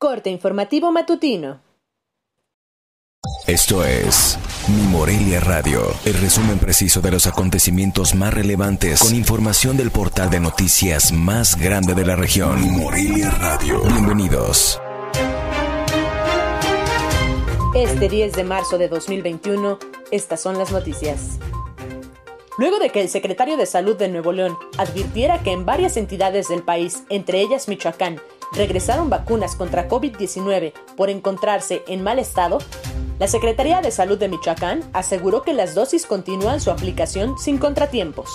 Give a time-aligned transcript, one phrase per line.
[0.00, 1.60] Corte informativo matutino.
[3.46, 4.38] Esto es
[4.68, 10.30] Mi Morelia Radio, el resumen preciso de los acontecimientos más relevantes con información del portal
[10.30, 12.58] de noticias más grande de la región.
[12.62, 13.82] Mi Morelia Radio.
[13.82, 14.80] Bienvenidos.
[17.74, 19.78] Este 10 de marzo de 2021,
[20.10, 21.38] estas son las noticias.
[22.56, 26.48] Luego de que el secretario de Salud de Nuevo León advirtiera que en varias entidades
[26.48, 28.18] del país, entre ellas Michoacán,
[28.52, 32.58] regresaron vacunas contra COVID-19 por encontrarse en mal estado,
[33.18, 38.30] la Secretaría de Salud de Michoacán aseguró que las dosis continúan su aplicación sin contratiempos.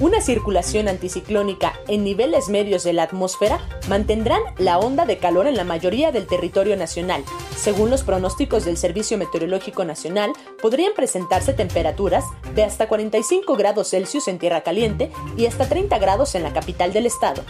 [0.00, 5.56] Una circulación anticiclónica en niveles medios de la atmósfera mantendrán la onda de calor en
[5.56, 7.24] la mayoría del territorio nacional.
[7.56, 10.30] Según los pronósticos del Servicio Meteorológico Nacional,
[10.62, 12.24] podrían presentarse temperaturas
[12.54, 16.92] de hasta 45 grados Celsius en Tierra Caliente y hasta 30 grados en la capital
[16.92, 17.42] del estado.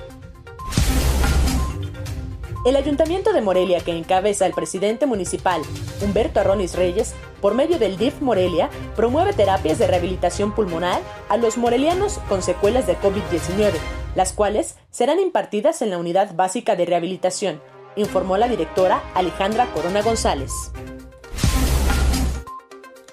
[2.69, 5.63] El Ayuntamiento de Morelia, que encabeza el presidente municipal,
[6.03, 11.57] Humberto Arronis Reyes, por medio del DIF Morelia, promueve terapias de rehabilitación pulmonar a los
[11.57, 13.73] morelianos con secuelas de COVID-19,
[14.15, 17.63] las cuales serán impartidas en la Unidad Básica de Rehabilitación,
[17.97, 20.53] informó la directora Alejandra Corona González.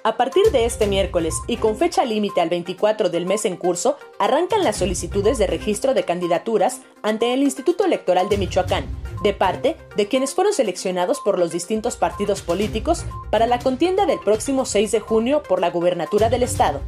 [0.03, 3.97] A partir de este miércoles y con fecha límite al 24 del mes en curso,
[4.19, 8.85] arrancan las solicitudes de registro de candidaturas ante el Instituto Electoral de Michoacán,
[9.25, 14.19] de parte de quienes fueron seleccionados por los distintos partidos políticos para la contienda del
[14.19, 16.81] próximo 6 de junio por la gubernatura del estado.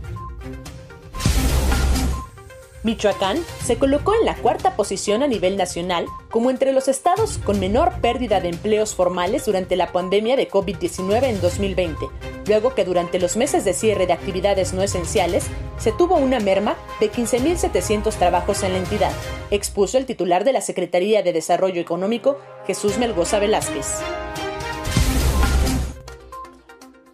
[2.84, 7.60] Michoacán se colocó en la cuarta posición a nivel nacional como entre los estados con
[7.60, 12.06] menor pérdida de empleos formales durante la pandemia de COVID-19 en 2020,
[12.48, 16.76] luego que durante los meses de cierre de actividades no esenciales se tuvo una merma
[17.00, 19.12] de 15.700 trabajos en la entidad,
[19.52, 24.02] expuso el titular de la Secretaría de Desarrollo Económico, Jesús Melgoza Velázquez.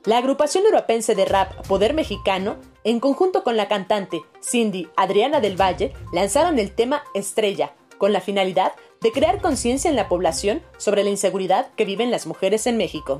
[0.06, 5.60] La agrupación europense de rap Poder Mexicano, en conjunto con la cantante Cindy Adriana del
[5.60, 11.06] Valle, lanzaron el tema Estrella, con la finalidad de crear conciencia en la población sobre
[11.06, 13.20] la inseguridad que viven las mujeres en México.